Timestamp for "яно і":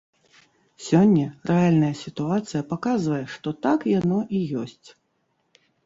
3.99-4.45